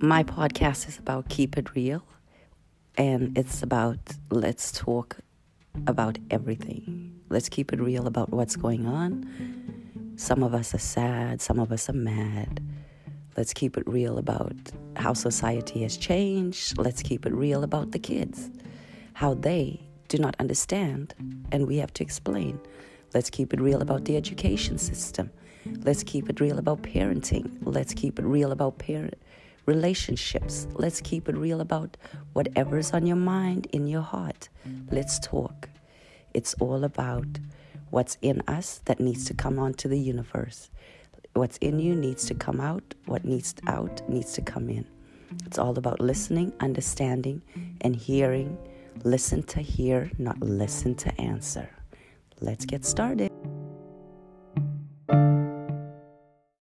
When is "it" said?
1.58-1.74, 7.72-7.80, 13.76-13.88, 17.26-17.32, 23.52-23.60, 26.30-26.40, 28.20-28.24, 31.28-31.36